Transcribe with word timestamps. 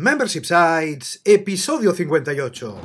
Membership 0.00 0.44
Sites, 0.46 1.20
episodio 1.26 1.92
58. 1.92 2.78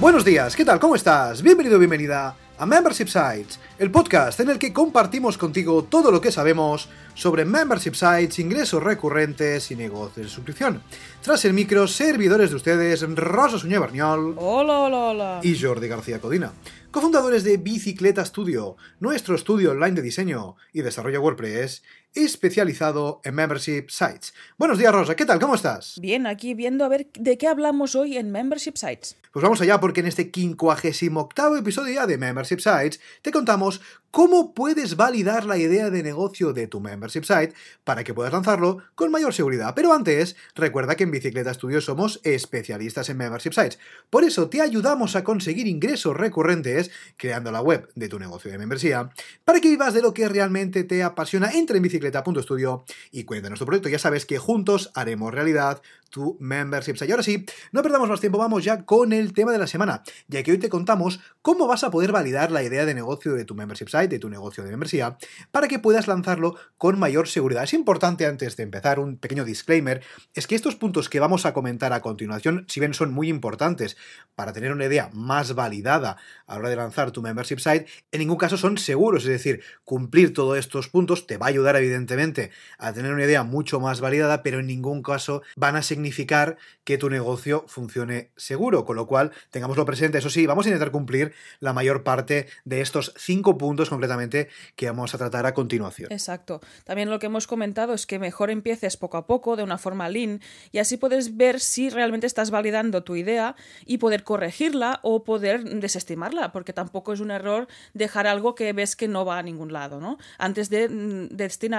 Buenos 0.00 0.24
días, 0.24 0.54
¿qué 0.54 0.64
tal? 0.64 0.78
¿Cómo 0.78 0.94
estás? 0.94 1.42
Bienvenido, 1.42 1.80
bienvenida 1.80 2.36
a 2.58 2.66
Membership 2.66 3.06
Sites, 3.06 3.60
el 3.78 3.90
podcast 3.90 4.40
en 4.40 4.50
el 4.50 4.58
que 4.58 4.72
compartimos 4.72 5.38
contigo 5.38 5.84
todo 5.84 6.10
lo 6.10 6.20
que 6.20 6.32
sabemos 6.32 6.88
sobre 7.14 7.44
membership 7.44 7.94
sites, 7.94 8.38
ingresos 8.38 8.82
recurrentes 8.82 9.70
y 9.70 9.76
negocios 9.76 10.26
de 10.26 10.32
suscripción. 10.32 10.82
Tras 11.22 11.44
el 11.44 11.52
micro, 11.52 11.86
servidores 11.86 12.50
de 12.50 12.56
ustedes, 12.56 13.02
Rosa 13.14 13.58
Suñé 13.58 13.78
Barniol 13.78 14.34
Hola, 14.38 14.80
hola, 14.80 14.98
hola. 14.98 15.40
y 15.42 15.56
Jordi 15.58 15.88
García 15.88 16.20
Codina, 16.20 16.52
cofundadores 16.90 17.44
de 17.44 17.58
Bicicleta 17.58 18.24
Studio, 18.24 18.76
nuestro 18.98 19.34
estudio 19.36 19.70
online 19.70 19.92
de 19.96 20.02
diseño 20.02 20.56
y 20.72 20.82
desarrollo 20.82 21.20
WordPress 21.20 21.82
especializado 22.24 23.20
en 23.24 23.34
membership 23.34 23.86
sites. 23.88 24.34
Buenos 24.56 24.78
días, 24.78 24.92
Rosa, 24.92 25.14
¿qué 25.14 25.24
tal? 25.24 25.38
¿Cómo 25.38 25.54
estás? 25.54 25.98
Bien, 26.00 26.26
aquí 26.26 26.54
viendo 26.54 26.84
a 26.84 26.88
ver 26.88 27.08
de 27.14 27.38
qué 27.38 27.46
hablamos 27.46 27.94
hoy 27.94 28.16
en 28.16 28.30
Membership 28.30 28.76
Sites. 28.76 29.16
Pues 29.32 29.42
vamos 29.42 29.60
allá 29.60 29.78
porque 29.78 30.00
en 30.00 30.06
este 30.06 30.30
58 30.34 31.56
episodio 31.56 31.94
ya 31.94 32.06
de 32.06 32.18
Membership 32.18 32.58
Sites 32.58 33.00
te 33.22 33.30
contamos 33.30 33.80
cómo 34.10 34.54
puedes 34.54 34.96
validar 34.96 35.44
la 35.44 35.58
idea 35.58 35.90
de 35.90 36.02
negocio 36.02 36.52
de 36.52 36.66
tu 36.66 36.80
membership 36.80 37.24
site 37.24 37.54
para 37.84 38.04
que 38.04 38.14
puedas 38.14 38.32
lanzarlo 38.32 38.78
con 38.94 39.10
mayor 39.10 39.34
seguridad. 39.34 39.74
Pero 39.74 39.92
antes, 39.92 40.36
recuerda 40.54 40.96
que 40.96 41.04
en 41.04 41.10
Bicicleta 41.10 41.52
Studio 41.52 41.80
somos 41.80 42.20
especialistas 42.24 43.08
en 43.10 43.18
membership 43.18 43.52
sites. 43.52 43.78
Por 44.10 44.24
eso 44.24 44.48
te 44.48 44.60
ayudamos 44.60 45.16
a 45.16 45.24
conseguir 45.24 45.66
ingresos 45.66 46.16
recurrentes 46.16 46.90
creando 47.16 47.52
la 47.52 47.60
web 47.60 47.88
de 47.94 48.08
tu 48.08 48.18
negocio 48.18 48.50
de 48.50 48.58
membresía 48.58 49.10
para 49.44 49.60
que 49.60 49.68
vivas 49.68 49.94
de 49.94 50.02
lo 50.02 50.14
que 50.14 50.28
realmente 50.28 50.84
te 50.84 51.02
apasiona. 51.02 51.52
Entra 51.52 51.76
en 51.76 51.82
bicicleta.studio 52.08 52.84
y 53.12 53.24
cuéntanos 53.24 53.58
tu 53.58 53.66
proyecto. 53.66 53.88
Ya 53.88 53.98
sabes 53.98 54.26
que 54.26 54.38
juntos 54.38 54.90
haremos 54.94 55.32
realidad 55.32 55.82
tu 56.10 56.36
membership. 56.40 56.96
Y 57.06 57.10
ahora 57.10 57.22
sí, 57.22 57.44
no 57.72 57.82
perdamos 57.82 58.08
más 58.08 58.20
tiempo, 58.20 58.38
vamos 58.38 58.64
ya 58.64 58.84
con 58.84 59.12
el 59.12 59.32
tema 59.32 59.52
de 59.52 59.58
la 59.58 59.66
semana, 59.66 60.02
ya 60.26 60.42
que 60.42 60.52
hoy 60.52 60.58
te 60.58 60.68
contamos 60.68 61.20
cómo 61.42 61.66
vas 61.66 61.84
a 61.84 61.90
poder 61.90 62.12
validar 62.12 62.50
la 62.50 62.62
idea 62.62 62.86
de 62.86 62.94
negocio 62.94 63.34
de 63.34 63.44
tu 63.44 63.54
membership 63.54 63.88
site, 63.88 64.08
de 64.08 64.18
tu 64.18 64.28
negocio 64.28 64.64
de 64.64 64.70
membresía, 64.70 65.18
para 65.50 65.68
que 65.68 65.78
puedas 65.78 66.08
lanzarlo 66.08 66.56
con 66.76 66.98
mayor 66.98 67.28
seguridad. 67.28 67.64
Es 67.64 67.74
importante 67.74 68.26
antes 68.26 68.56
de 68.56 68.62
empezar 68.62 68.98
un 68.98 69.16
pequeño 69.16 69.44
disclaimer, 69.44 70.02
es 70.34 70.46
que 70.46 70.54
estos 70.54 70.76
puntos 70.76 71.08
que 71.08 71.20
vamos 71.20 71.46
a 71.46 71.52
comentar 71.52 71.92
a 71.92 72.00
continuación, 72.00 72.64
si 72.68 72.80
bien 72.80 72.94
son 72.94 73.12
muy 73.12 73.28
importantes 73.28 73.96
para 74.34 74.52
tener 74.52 74.72
una 74.72 74.86
idea 74.86 75.10
más 75.12 75.54
validada 75.54 76.16
a 76.46 76.54
la 76.54 76.60
hora 76.60 76.68
de 76.70 76.76
lanzar 76.76 77.10
tu 77.10 77.22
membership 77.22 77.58
site, 77.58 77.86
en 78.12 78.20
ningún 78.20 78.36
caso 78.36 78.56
son 78.56 78.78
seguros, 78.78 79.24
es 79.24 79.30
decir, 79.30 79.62
cumplir 79.84 80.32
todos 80.32 80.58
estos 80.58 80.88
puntos 80.88 81.26
te 81.26 81.36
va 81.36 81.46
a 81.46 81.48
ayudar 81.50 81.76
evidentemente 81.88 82.50
a 82.78 82.92
tener 82.92 83.12
una 83.12 83.24
idea 83.24 83.42
mucho 83.42 83.80
más 83.80 84.00
validada, 84.00 84.42
pero 84.42 84.60
en 84.60 84.66
ningún 84.66 85.02
caso 85.02 85.42
van 85.56 85.76
a 85.76 85.82
significar 85.82 86.56
que 86.84 86.98
tu 86.98 87.10
negocio 87.10 87.64
funcione 87.68 88.30
seguro, 88.36 88.84
con 88.84 88.96
lo 88.96 89.06
cual 89.06 89.32
tengámoslo 89.50 89.84
presente. 89.84 90.18
Eso 90.18 90.30
sí, 90.30 90.46
vamos 90.46 90.66
a 90.66 90.68
intentar 90.70 90.90
cumplir 90.90 91.34
la 91.60 91.72
mayor 91.72 92.02
parte 92.02 92.46
de 92.64 92.80
estos 92.80 93.12
cinco 93.18 93.58
puntos 93.58 93.90
concretamente 93.90 94.48
que 94.76 94.86
vamos 94.86 95.14
a 95.14 95.18
tratar 95.18 95.44
a 95.46 95.54
continuación. 95.54 96.10
Exacto. 96.12 96.60
También 96.84 97.10
lo 97.10 97.18
que 97.18 97.26
hemos 97.26 97.46
comentado 97.46 97.94
es 97.94 98.06
que 98.06 98.18
mejor 98.18 98.50
empieces 98.50 98.96
poco 98.96 99.16
a 99.16 99.26
poco, 99.26 99.56
de 99.56 99.62
una 99.62 99.78
forma 99.78 100.08
lean, 100.08 100.40
y 100.72 100.78
así 100.78 100.96
puedes 100.96 101.36
ver 101.36 101.60
si 101.60 101.90
realmente 101.90 102.26
estás 102.26 102.50
validando 102.50 103.02
tu 103.02 103.16
idea 103.16 103.54
y 103.84 103.98
poder 103.98 104.24
corregirla 104.24 105.00
o 105.02 105.24
poder 105.24 105.64
desestimarla, 105.64 106.52
porque 106.52 106.72
tampoco 106.72 107.12
es 107.12 107.20
un 107.20 107.30
error 107.30 107.68
dejar 107.94 108.26
algo 108.26 108.54
que 108.54 108.72
ves 108.72 108.96
que 108.96 109.08
no 109.08 109.24
va 109.24 109.38
a 109.38 109.42
ningún 109.42 109.72
lado, 109.72 110.00
¿no? 110.00 110.18
Antes 110.38 110.70
de 110.70 110.88
mm, 110.88 111.36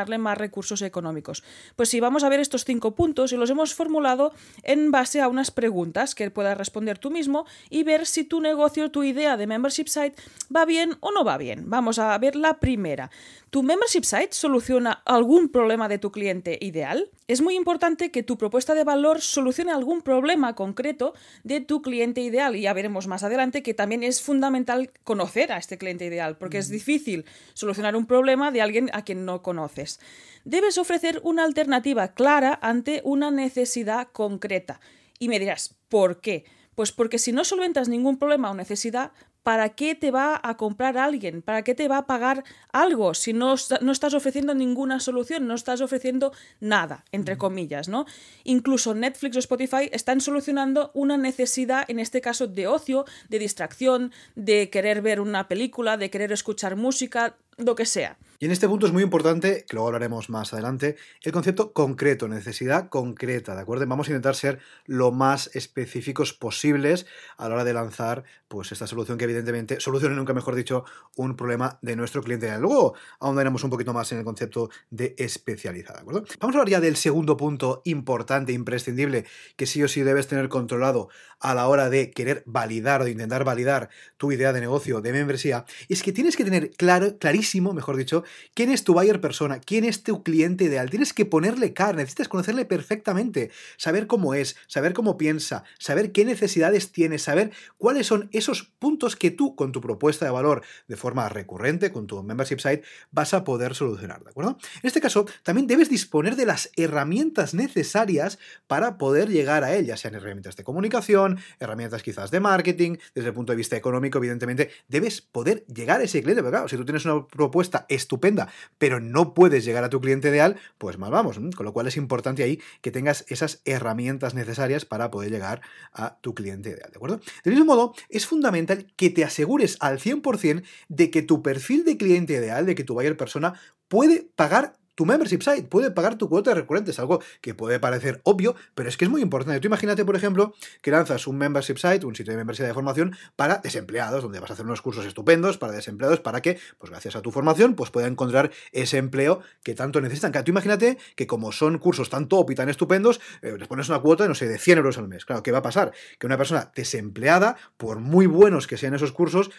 más 0.07 0.37
recursos 0.37 0.81
económicos. 0.81 1.43
Pues 1.75 1.89
sí, 1.89 1.99
vamos 1.99 2.23
a 2.23 2.29
ver 2.29 2.39
estos 2.39 2.65
cinco 2.65 2.95
puntos 2.95 3.31
y 3.33 3.37
los 3.37 3.49
hemos 3.49 3.73
formulado 3.73 4.33
en 4.63 4.91
base 4.91 5.21
a 5.21 5.27
unas 5.27 5.51
preguntas 5.51 6.15
que 6.15 6.31
puedas 6.31 6.57
responder 6.57 6.97
tú 6.97 7.11
mismo 7.11 7.45
y 7.69 7.83
ver 7.83 8.05
si 8.05 8.23
tu 8.23 8.41
negocio, 8.41 8.91
tu 8.91 9.03
idea 9.03 9.37
de 9.37 9.47
membership 9.47 9.87
site 9.87 10.15
va 10.55 10.65
bien 10.65 10.97
o 11.01 11.11
no 11.11 11.23
va 11.23 11.37
bien. 11.37 11.69
Vamos 11.69 11.99
a 11.99 12.17
ver 12.17 12.35
la 12.35 12.59
primera. 12.59 13.09
¿Tu 13.49 13.63
membership 13.63 14.03
site 14.03 14.29
soluciona 14.33 15.01
algún 15.05 15.49
problema 15.49 15.89
de 15.89 15.97
tu 15.97 16.11
cliente 16.11 16.59
ideal? 16.61 17.09
Es 17.27 17.41
muy 17.41 17.55
importante 17.55 18.11
que 18.11 18.21
tu 18.21 18.37
propuesta 18.37 18.75
de 18.75 18.83
valor 18.83 19.21
solucione 19.21 19.71
algún 19.71 20.03
problema 20.03 20.53
concreto 20.53 21.15
de 21.43 21.59
tu 21.59 21.81
cliente 21.81 22.21
ideal 22.21 22.55
y 22.55 22.61
ya 22.61 22.73
veremos 22.73 23.07
más 23.07 23.23
adelante 23.23 23.63
que 23.63 23.73
también 23.73 24.03
es 24.03 24.21
fundamental 24.21 24.91
conocer 25.03 25.51
a 25.51 25.57
este 25.57 25.79
cliente 25.79 26.05
ideal 26.05 26.37
porque 26.37 26.59
es 26.59 26.69
difícil 26.69 27.25
solucionar 27.55 27.95
un 27.95 28.05
problema 28.05 28.51
de 28.51 28.61
alguien 28.61 28.91
a 28.93 29.03
quien 29.03 29.25
no 29.25 29.41
conoces. 29.41 29.99
Debes 30.45 30.77
ofrecer 30.77 31.19
una 31.23 31.43
alternativa 31.43 32.09
clara 32.09 32.59
ante 32.61 33.01
una 33.03 33.31
necesidad 33.31 34.09
concreta. 34.11 34.79
Y 35.17 35.27
me 35.27 35.39
dirás, 35.39 35.75
¿por 35.89 36.21
qué? 36.21 36.45
Pues 36.75 36.91
porque 36.91 37.17
si 37.17 37.31
no 37.31 37.43
solventas 37.43 37.89
ningún 37.89 38.19
problema 38.19 38.51
o 38.51 38.53
necesidad, 38.53 39.11
¿para 39.43 39.69
qué 39.69 39.95
te 39.95 40.11
va 40.11 40.39
a 40.43 40.57
comprar 40.57 40.97
alguien? 40.97 41.41
¿Para 41.41 41.63
qué 41.63 41.75
te 41.75 41.87
va 41.87 41.99
a 41.99 42.07
pagar 42.07 42.43
algo 42.71 43.13
si 43.13 43.33
no, 43.33 43.55
no, 43.81 43.91
estás 43.91 44.13
ofreciendo 44.13 44.53
ninguna 44.53 44.99
solución? 44.99 45.47
No 45.47 45.55
estás 45.55 45.81
ofreciendo 45.81 46.33
nada, 46.59 47.05
entre 47.11 47.37
comillas, 47.37 47.87
¿no? 47.87 48.05
Incluso 48.43 48.93
Netflix 48.93 49.35
o 49.37 49.39
Spotify 49.39 49.89
están 49.91 50.21
solucionando 50.21 50.91
una 50.93 51.17
necesidad, 51.17 51.85
en 51.87 51.99
este 51.99 52.21
caso 52.21 52.47
de 52.47 52.67
ocio, 52.67 53.05
de 53.29 53.39
distracción, 53.39 54.11
de 54.35 54.69
querer 54.69 55.01
ver 55.01 55.19
una 55.19 55.47
película, 55.47 55.97
de 55.97 56.09
querer 56.09 56.31
escuchar 56.31 56.75
música, 56.75 57.37
lo 57.59 57.75
que 57.75 57.85
sea. 57.85 58.17
Y 58.41 58.45
en 58.45 58.51
este 58.51 58.69
punto 58.69 58.85
es 58.85 58.93
muy 58.93 59.03
importante, 59.03 59.65
que 59.67 59.75
luego 59.75 59.87
hablaremos 59.87 60.29
más 60.29 60.53
adelante, 60.53 60.95
el 61.23 61.33
concepto 61.33 61.73
concreto, 61.73 62.29
necesidad 62.29 62.87
concreta, 62.87 63.53
¿de 63.53 63.61
acuerdo? 63.61 63.85
Vamos 63.85 64.07
a 64.07 64.11
intentar 64.11 64.33
ser 64.33 64.59
lo 64.85 65.11
más 65.11 65.53
específicos 65.55 66.33
posibles 66.33 67.05
a 67.35 67.49
la 67.49 67.55
hora 67.55 67.63
de 67.65 67.73
lanzar 67.73 68.23
pues 68.47 68.71
esta 68.71 68.87
solución 68.87 69.17
que 69.17 69.25
evidentemente 69.25 69.81
solucione, 69.81 70.15
nunca 70.15 70.33
mejor 70.33 70.55
dicho, 70.55 70.85
un 71.17 71.35
problema 71.35 71.79
de 71.81 71.97
nuestro 71.97 72.23
cliente. 72.23 72.57
Luego 72.59 72.95
ahondaremos 73.19 73.63
un 73.65 73.69
poquito 73.69 73.93
más 73.93 74.09
en 74.13 74.19
el 74.19 74.23
concepto 74.23 74.69
de 74.89 75.15
especializada, 75.17 75.97
¿de 75.97 76.01
acuerdo? 76.01 76.23
Vamos 76.39 76.55
a 76.55 76.59
hablar 76.59 76.69
ya 76.69 76.79
del 76.79 76.95
segundo 76.95 77.35
punto 77.35 77.81
importante, 77.83 78.53
imprescindible, 78.53 79.25
que 79.57 79.65
sí 79.65 79.83
o 79.83 79.89
sí 79.89 80.01
debes 80.01 80.27
tener 80.27 80.47
controlado 80.47 81.09
a 81.41 81.53
la 81.53 81.67
hora 81.67 81.89
de 81.89 82.11
querer 82.11 82.43
validar 82.45 83.01
o 83.01 83.05
de 83.05 83.11
intentar 83.11 83.43
validar 83.43 83.89
tu 84.17 84.31
idea 84.31 84.53
de 84.53 84.61
negocio, 84.61 85.01
de 85.01 85.11
membresía, 85.11 85.65
es 85.89 86.03
que 86.03 86.11
tienes 86.11 86.35
que 86.35 86.43
tener 86.43 86.71
claro, 86.71 87.17
clarísimo, 87.17 87.48
mejor 87.55 87.97
dicho, 87.97 88.23
quién 88.53 88.71
es 88.71 88.83
tu 88.83 88.93
buyer 88.93 89.19
persona, 89.19 89.59
quién 89.59 89.83
es 89.83 90.03
tu 90.03 90.23
cliente 90.23 90.65
ideal. 90.65 90.89
Tienes 90.89 91.13
que 91.13 91.25
ponerle 91.25 91.73
cara, 91.73 91.97
necesitas 91.97 92.27
conocerle 92.27 92.65
perfectamente, 92.65 93.51
saber 93.77 94.07
cómo 94.07 94.33
es, 94.33 94.55
saber 94.67 94.93
cómo 94.93 95.17
piensa, 95.17 95.63
saber 95.79 96.11
qué 96.11 96.25
necesidades 96.25 96.91
tiene, 96.91 97.17
saber 97.17 97.51
cuáles 97.77 98.07
son 98.07 98.29
esos 98.31 98.63
puntos 98.63 99.15
que 99.15 99.31
tú 99.31 99.55
con 99.55 99.71
tu 99.71 99.81
propuesta 99.81 100.25
de 100.25 100.31
valor 100.31 100.63
de 100.87 100.95
forma 100.95 101.27
recurrente, 101.29 101.91
con 101.91 102.07
tu 102.07 102.21
membership 102.23 102.59
site, 102.59 102.83
vas 103.11 103.33
a 103.33 103.43
poder 103.43 103.75
solucionar, 103.75 104.23
¿de 104.23 104.29
acuerdo? 104.29 104.57
En 104.81 104.87
este 104.87 105.01
caso, 105.01 105.25
también 105.43 105.67
debes 105.67 105.89
disponer 105.89 106.35
de 106.35 106.45
las 106.45 106.71
herramientas 106.75 107.53
necesarias 107.53 108.39
para 108.67 108.97
poder 108.97 109.29
llegar 109.29 109.63
a 109.63 109.75
él, 109.75 109.85
ya 109.85 109.97
sean 109.97 110.15
herramientas 110.15 110.55
de 110.55 110.63
comunicación, 110.63 111.39
herramientas 111.59 112.03
quizás 112.03 112.31
de 112.31 112.39
marketing, 112.39 112.97
desde 113.15 113.29
el 113.29 113.33
punto 113.33 113.53
de 113.53 113.57
vista 113.57 113.75
económico, 113.75 114.17
evidentemente, 114.17 114.69
debes 114.87 115.21
poder 115.21 115.65
llegar 115.67 116.01
a 116.01 116.03
ese 116.03 116.21
cliente, 116.21 116.41
pero 116.41 116.51
claro, 116.51 116.67
si 116.67 116.77
tú 116.77 116.85
tienes 116.85 117.05
una 117.05 117.25
propuesta 117.29 117.85
estupenda, 117.89 118.49
pero 118.77 118.99
no 118.99 119.33
puedes 119.33 119.65
llegar 119.65 119.83
a 119.83 119.89
tu 119.89 120.01
cliente 120.01 120.29
ideal, 120.29 120.57
pues 120.77 120.97
mal 120.97 121.11
vamos. 121.11 121.39
Con 121.55 121.65
lo 121.65 121.73
cual 121.73 121.87
es 121.87 121.97
importante 121.97 122.43
ahí 122.43 122.61
que 122.81 122.91
tengas 122.91 123.25
esas 123.27 123.61
herramientas 123.65 124.33
necesarias 124.33 124.85
para 124.85 125.11
poder 125.11 125.31
llegar 125.31 125.61
a 125.93 126.17
tu 126.21 126.33
cliente 126.33 126.69
ideal, 126.69 126.91
¿de 126.91 126.97
acuerdo? 126.97 127.21
Del 127.43 127.53
mismo 127.53 127.65
modo, 127.73 127.93
es 128.09 128.25
fundamental 128.25 128.87
que 128.95 129.09
te 129.09 129.23
asegures 129.23 129.77
al 129.79 129.99
100% 129.99 130.63
de 130.87 131.11
que 131.11 131.21
tu 131.21 131.41
perfil 131.41 131.85
de 131.85 131.97
cliente 131.97 132.33
ideal, 132.33 132.65
de 132.65 132.75
que 132.75 132.83
tu 132.83 132.93
buyer 132.93 133.17
persona 133.17 133.53
puede 133.87 134.29
pagar 134.35 134.73
tu 134.99 135.05
membership 135.05 135.41
site 135.41 135.63
puede 135.63 135.91
pagar 135.91 136.17
tu 136.17 136.27
cuota 136.27 136.49
de 136.49 136.55
recurrentes, 136.55 136.99
algo 136.99 137.21
que 137.39 137.53
puede 137.53 137.79
parecer 137.79 138.19
obvio, 138.25 138.57
pero 138.75 138.89
es 138.89 138.97
que 138.97 139.05
es 139.05 139.09
muy 139.09 139.21
importante. 139.21 139.57
Tú 139.61 139.67
imagínate, 139.69 140.03
por 140.03 140.17
ejemplo, 140.17 140.53
que 140.81 140.91
lanzas 140.91 141.25
un 141.25 141.37
membership 141.37 141.77
site, 141.77 142.05
un 142.05 142.17
sitio 142.17 142.33
de 142.33 142.37
membresía 142.37 142.67
de 142.67 142.73
formación 142.73 143.15
para 143.37 143.59
desempleados, 143.59 144.23
donde 144.23 144.41
vas 144.41 144.49
a 144.49 144.55
hacer 144.55 144.65
unos 144.65 144.81
cursos 144.81 145.05
estupendos 145.05 145.57
para 145.57 145.71
desempleados 145.71 146.19
para 146.19 146.41
que, 146.41 146.59
pues 146.77 146.89
gracias 146.89 147.15
a 147.15 147.21
tu 147.21 147.31
formación, 147.31 147.75
pues 147.75 147.91
puedan 147.91 148.11
encontrar 148.11 148.51
ese 148.73 148.97
empleo 148.97 149.39
que 149.63 149.73
tanto 149.73 150.01
necesitan. 150.01 150.33
Tú 150.33 150.51
imagínate 150.51 150.97
que 151.15 151.27
como 151.27 151.53
son 151.53 151.77
cursos 151.77 152.09
tan 152.09 152.27
top 152.27 152.51
y 152.51 152.55
tan 152.55 152.67
estupendos, 152.67 153.21
eh, 153.41 153.55
les 153.57 153.69
pones 153.69 153.87
una 153.87 153.99
cuota, 153.99 154.27
no 154.27 154.35
sé, 154.35 154.49
de 154.49 154.57
100 154.57 154.79
euros 154.79 154.97
al 154.97 155.07
mes. 155.07 155.23
Claro, 155.23 155.43
¿qué 155.43 155.53
va 155.53 155.59
a 155.59 155.61
pasar? 155.61 155.93
Que 156.17 156.27
una 156.27 156.35
persona 156.35 156.73
desempleada, 156.75 157.55
por 157.77 157.99
muy 157.99 158.25
buenos 158.25 158.67
que 158.67 158.75
sean 158.75 158.95
esos 158.95 159.13
cursos, 159.13 159.49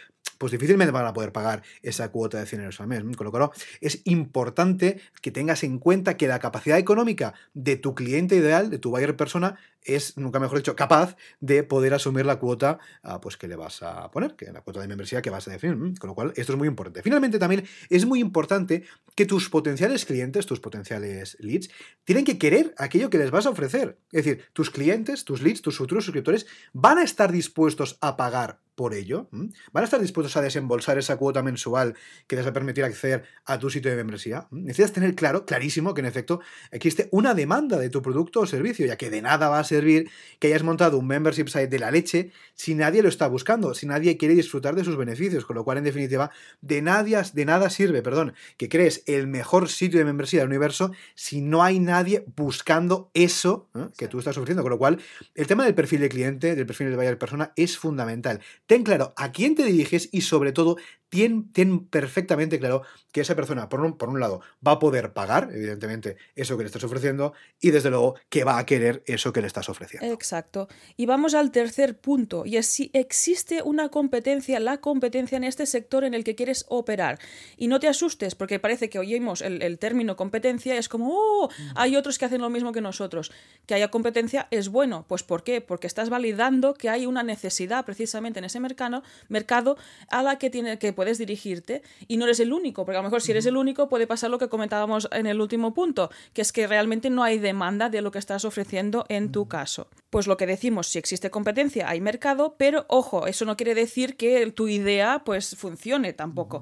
pues 0.40 0.52
difícilmente 0.52 0.90
van 0.90 1.04
a 1.04 1.12
poder 1.12 1.32
pagar 1.32 1.62
esa 1.82 2.10
cuota 2.10 2.38
de 2.38 2.46
100 2.46 2.62
euros 2.62 2.80
al 2.80 2.86
mes. 2.86 3.04
Con 3.14 3.26
lo 3.26 3.30
cual 3.30 3.50
es 3.82 4.00
importante 4.04 4.98
que 5.20 5.30
tengas 5.30 5.62
en 5.64 5.78
cuenta 5.78 6.16
que 6.16 6.26
la 6.26 6.38
capacidad 6.38 6.78
económica 6.78 7.34
de 7.52 7.76
tu 7.76 7.94
cliente 7.94 8.36
ideal, 8.36 8.70
de 8.70 8.78
tu 8.78 8.88
buyer 8.88 9.14
persona, 9.18 9.58
es, 9.82 10.16
nunca 10.16 10.40
mejor 10.40 10.56
dicho, 10.56 10.74
capaz 10.74 11.16
de 11.40 11.62
poder 11.62 11.92
asumir 11.92 12.24
la 12.24 12.38
cuota 12.38 12.78
ah, 13.02 13.20
pues, 13.20 13.36
que 13.36 13.48
le 13.48 13.56
vas 13.56 13.82
a 13.82 14.10
poner, 14.10 14.34
que 14.34 14.50
la 14.50 14.62
cuota 14.62 14.80
de 14.80 14.88
membresía 14.88 15.20
que 15.20 15.28
vas 15.28 15.46
a 15.46 15.50
definir. 15.50 15.98
Con 15.98 16.08
lo 16.08 16.14
cual, 16.14 16.32
esto 16.36 16.52
es 16.52 16.58
muy 16.58 16.68
importante. 16.68 17.02
Finalmente, 17.02 17.38
también 17.38 17.66
es 17.90 18.06
muy 18.06 18.20
importante 18.20 18.84
que 19.14 19.26
tus 19.26 19.50
potenciales 19.50 20.06
clientes, 20.06 20.46
tus 20.46 20.60
potenciales 20.60 21.36
leads, 21.40 21.68
tienen 22.04 22.24
que 22.24 22.38
querer 22.38 22.74
aquello 22.78 23.10
que 23.10 23.18
les 23.18 23.30
vas 23.30 23.44
a 23.44 23.50
ofrecer. 23.50 23.98
Es 24.10 24.24
decir, 24.24 24.44
tus 24.54 24.70
clientes, 24.70 25.26
tus 25.26 25.42
leads, 25.42 25.60
tus 25.60 25.76
futuros 25.76 26.06
suscriptores 26.06 26.46
van 26.72 26.96
a 26.96 27.02
estar 27.02 27.30
dispuestos 27.30 27.98
a 28.00 28.16
pagar 28.16 28.60
por 28.80 28.94
ello, 28.94 29.28
van 29.30 29.82
a 29.82 29.84
estar 29.84 30.00
dispuestos 30.00 30.38
a 30.38 30.40
desembolsar 30.40 30.96
esa 30.96 31.18
cuota 31.18 31.42
mensual 31.42 31.96
que 32.26 32.34
les 32.34 32.46
va 32.46 32.48
a 32.48 32.54
permitir 32.54 32.82
acceder 32.82 33.24
a 33.44 33.58
tu 33.58 33.68
sitio 33.68 33.90
de 33.90 33.96
membresía. 33.98 34.48
Necesitas 34.50 34.94
tener 34.94 35.14
claro, 35.14 35.44
clarísimo, 35.44 35.92
que 35.92 36.00
en 36.00 36.06
efecto 36.06 36.40
existe 36.70 37.06
una 37.12 37.34
demanda 37.34 37.76
de 37.76 37.90
tu 37.90 38.00
producto 38.00 38.40
o 38.40 38.46
servicio, 38.46 38.86
ya 38.86 38.96
que 38.96 39.10
de 39.10 39.20
nada 39.20 39.50
va 39.50 39.58
a 39.58 39.64
servir 39.64 40.08
que 40.38 40.46
hayas 40.46 40.62
montado 40.62 40.96
un 40.96 41.06
membership 41.06 41.48
site 41.48 41.66
de 41.66 41.78
la 41.78 41.90
leche 41.90 42.32
si 42.54 42.74
nadie 42.74 43.02
lo 43.02 43.10
está 43.10 43.28
buscando, 43.28 43.74
si 43.74 43.84
nadie 43.84 44.16
quiere 44.16 44.34
disfrutar 44.34 44.74
de 44.74 44.82
sus 44.82 44.96
beneficios, 44.96 45.44
con 45.44 45.56
lo 45.56 45.64
cual, 45.64 45.76
en 45.76 45.84
definitiva, 45.84 46.30
de, 46.62 46.80
nadie, 46.80 47.20
de 47.34 47.44
nada 47.44 47.68
sirve, 47.68 48.00
perdón, 48.00 48.32
que 48.56 48.70
crees 48.70 49.02
el 49.04 49.26
mejor 49.26 49.68
sitio 49.68 49.98
de 49.98 50.06
membresía 50.06 50.40
del 50.40 50.48
universo 50.48 50.90
si 51.14 51.42
no 51.42 51.62
hay 51.62 51.80
nadie 51.80 52.24
buscando 52.34 53.10
eso 53.12 53.68
que 53.98 54.08
tú 54.08 54.20
estás 54.20 54.38
ofreciendo, 54.38 54.62
con 54.62 54.70
lo 54.70 54.78
cual, 54.78 55.02
el 55.34 55.46
tema 55.46 55.66
del 55.66 55.74
perfil 55.74 56.00
de 56.00 56.08
cliente, 56.08 56.56
del 56.56 56.64
perfil 56.64 56.88
de 56.88 56.96
buyer 56.96 57.18
persona, 57.18 57.52
es 57.56 57.76
fundamental 57.76 58.40
ten 58.70 58.84
claro 58.84 59.12
a 59.16 59.32
quién 59.32 59.56
te 59.56 59.64
diriges 59.64 60.08
y 60.12 60.20
sobre 60.20 60.52
todo 60.52 60.76
ten, 61.10 61.86
perfectamente 61.86 62.58
claro 62.58 62.82
que 63.12 63.20
esa 63.20 63.34
persona, 63.34 63.68
por 63.68 63.80
un, 63.80 63.98
por 63.98 64.08
un, 64.08 64.20
lado, 64.20 64.40
va 64.66 64.72
a 64.72 64.78
poder 64.78 65.12
pagar, 65.12 65.50
evidentemente, 65.52 66.16
eso 66.36 66.56
que 66.56 66.62
le 66.62 66.68
estás 66.68 66.84
ofreciendo 66.84 67.32
y 67.60 67.70
desde 67.70 67.90
luego 67.90 68.14
que 68.28 68.44
va 68.44 68.58
a 68.58 68.66
querer 68.66 69.02
eso 69.06 69.32
que 69.32 69.40
le 69.40 69.48
estás 69.48 69.68
ofreciendo. 69.68 70.12
Exacto. 70.12 70.68
Y 70.96 71.06
vamos 71.06 71.34
al 71.34 71.50
tercer 71.50 71.98
punto, 71.98 72.46
y 72.46 72.56
es 72.56 72.66
si 72.66 72.90
existe 72.94 73.62
una 73.62 73.88
competencia, 73.88 74.60
la 74.60 74.78
competencia 74.78 75.36
en 75.36 75.44
este 75.44 75.66
sector 75.66 76.04
en 76.04 76.14
el 76.14 76.22
que 76.22 76.36
quieres 76.36 76.64
operar. 76.68 77.18
Y 77.56 77.66
no 77.66 77.80
te 77.80 77.88
asustes, 77.88 78.36
porque 78.36 78.60
parece 78.60 78.88
que 78.88 79.00
oímos 79.00 79.42
el, 79.42 79.62
el 79.62 79.78
término 79.78 80.14
competencia, 80.14 80.76
es 80.76 80.88
como, 80.88 81.08
oh, 81.10 81.50
hay 81.74 81.96
otros 81.96 82.18
que 82.18 82.26
hacen 82.26 82.40
lo 82.40 82.50
mismo 82.50 82.72
que 82.72 82.80
nosotros. 82.80 83.32
Que 83.66 83.74
haya 83.74 83.88
competencia 83.88 84.46
es 84.52 84.68
bueno. 84.68 85.04
Pues 85.08 85.24
¿por 85.24 85.42
qué? 85.42 85.60
Porque 85.60 85.88
estás 85.88 86.10
validando 86.10 86.74
que 86.74 86.88
hay 86.88 87.06
una 87.06 87.22
necesidad 87.22 87.84
precisamente 87.84 88.38
en 88.38 88.44
ese 88.44 88.60
mercado, 88.60 89.02
mercado 89.28 89.76
a 90.08 90.22
la 90.22 90.38
que, 90.38 90.50
tiene, 90.50 90.78
que 90.78 90.92
puedes 91.00 91.16
dirigirte 91.16 91.80
y 92.08 92.18
no 92.18 92.26
eres 92.26 92.40
el 92.40 92.52
único, 92.52 92.84
porque 92.84 92.98
a 92.98 93.00
lo 93.00 93.04
mejor 93.04 93.22
si 93.22 93.30
eres 93.30 93.46
el 93.46 93.56
único 93.56 93.88
puede 93.88 94.06
pasar 94.06 94.28
lo 94.28 94.38
que 94.38 94.50
comentábamos 94.50 95.08
en 95.12 95.24
el 95.24 95.40
último 95.40 95.72
punto, 95.72 96.10
que 96.34 96.42
es 96.42 96.52
que 96.52 96.66
realmente 96.66 97.08
no 97.08 97.22
hay 97.22 97.38
demanda 97.38 97.88
de 97.88 98.02
lo 98.02 98.10
que 98.10 98.18
estás 98.18 98.44
ofreciendo 98.44 99.06
en 99.08 99.32
tu 99.32 99.48
caso. 99.48 99.88
Pues 100.10 100.26
lo 100.26 100.36
que 100.36 100.46
decimos, 100.46 100.88
si 100.88 100.98
existe 100.98 101.30
competencia, 101.30 101.88
hay 101.88 102.02
mercado, 102.02 102.56
pero 102.58 102.84
ojo, 102.88 103.26
eso 103.26 103.46
no 103.46 103.56
quiere 103.56 103.74
decir 103.74 104.18
que 104.18 104.50
tu 104.50 104.68
idea 104.68 105.22
pues 105.24 105.56
funcione 105.56 106.12
tampoco. 106.12 106.60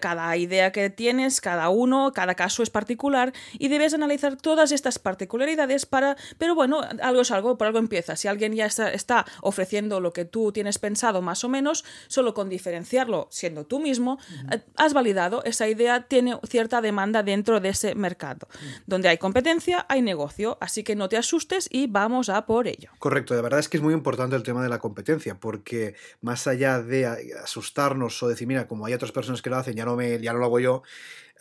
Cada 0.00 0.36
idea 0.36 0.72
que 0.72 0.90
tienes, 0.90 1.40
cada 1.40 1.68
uno, 1.68 2.12
cada 2.12 2.34
caso 2.34 2.64
es 2.64 2.70
particular 2.70 3.32
y 3.60 3.68
debes 3.68 3.94
analizar 3.94 4.36
todas 4.36 4.72
estas 4.72 4.98
particularidades 4.98 5.86
para, 5.86 6.16
pero 6.38 6.56
bueno, 6.56 6.80
algo 7.00 7.20
es 7.20 7.30
algo, 7.30 7.56
por 7.58 7.68
algo 7.68 7.78
empieza. 7.78 8.16
Si 8.16 8.26
alguien 8.26 8.54
ya 8.54 8.66
está, 8.66 8.90
está 8.90 9.24
ofreciendo 9.42 10.00
lo 10.00 10.12
que 10.12 10.24
tú 10.24 10.50
tienes 10.50 10.78
pensado 10.78 11.22
más 11.22 11.44
o 11.44 11.48
menos, 11.48 11.84
solo 12.08 12.34
con 12.34 12.48
diferenciarlo 12.48 13.28
siendo 13.30 13.66
tú 13.68 13.78
mismo, 13.80 14.18
eh, 14.50 14.60
has 14.76 14.94
validado, 14.94 15.44
esa 15.44 15.68
idea 15.68 16.02
tiene 16.02 16.38
cierta 16.48 16.80
demanda 16.80 17.22
dentro 17.22 17.60
de 17.60 17.68
ese 17.68 17.94
mercado. 17.94 18.48
Donde 18.86 19.08
hay 19.08 19.18
competencia, 19.18 19.86
hay 19.88 20.02
negocio, 20.02 20.58
así 20.60 20.82
que 20.82 20.96
no 20.96 21.08
te 21.08 21.16
asustes 21.16 21.68
y 21.70 21.86
vamos 21.86 22.28
a 22.28 22.46
por 22.46 22.66
ello. 22.66 22.90
Correcto, 22.98 23.34
de 23.34 23.42
verdad 23.42 23.60
es 23.60 23.68
que 23.68 23.76
es 23.76 23.82
muy 23.82 23.94
importante 23.94 24.36
el 24.36 24.42
tema 24.42 24.62
de 24.62 24.68
la 24.68 24.78
competencia, 24.78 25.38
porque 25.38 25.94
más 26.20 26.46
allá 26.46 26.82
de 26.82 27.06
asustarnos 27.42 28.22
o 28.22 28.28
decir, 28.28 28.48
mira, 28.48 28.66
como 28.66 28.86
hay 28.86 28.94
otras 28.94 29.12
personas 29.12 29.42
que 29.42 29.50
lo 29.50 29.56
hacen, 29.56 29.74
ya 29.74 29.84
no, 29.84 29.96
me, 29.96 30.20
ya 30.20 30.32
no 30.32 30.38
lo 30.38 30.46
hago 30.46 30.60
yo, 30.60 30.82